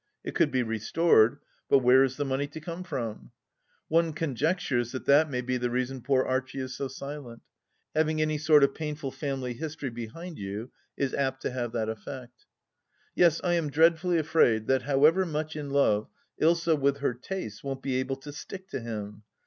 It 0.23 0.33
could 0.33 0.49
be 0.49 0.63
restored, 0.63 1.37
but 1.69 1.83
where 1.83 2.03
is 2.03 2.17
the 2.17 2.25
money 2.25 2.47
to 2.47 2.59
come 2.59 2.83
from?... 2.83 3.29
One 3.87 4.13
conjectures 4.13 4.93
that 4.93 5.05
that 5.05 5.29
may 5.29 5.41
be 5.41 5.57
the 5.57 5.69
reason 5.69 6.01
poor 6.01 6.23
Archie 6.25 6.59
is 6.61 6.75
so 6.75 6.87
silent? 6.87 7.43
Having 7.95 8.19
any 8.19 8.39
sort 8.39 8.63
of 8.63 8.73
painful 8.73 9.11
family 9.11 9.53
history 9.53 9.91
behind 9.91 10.39
you 10.39 10.71
is 10.97 11.13
apt 11.13 11.43
to 11.43 11.51
have 11.51 11.71
that 11.73 11.87
effect. 11.87 12.47
Yes, 13.13 13.41
I 13.43 13.53
am 13.53 13.69
dreadfully 13.69 14.17
afraid 14.17 14.65
that, 14.65 14.81
however 14.81 15.23
much 15.23 15.55
in 15.55 15.69
love, 15.69 16.09
Ilsa, 16.41 16.79
with 16.79 16.97
her 16.97 17.13
tastes, 17.13 17.63
won't 17.63 17.83
be 17.83 17.97
able 17.97 18.15
to 18.21 18.31
stick 18.33 18.69
to 18.69 18.79
him. 18.79 19.21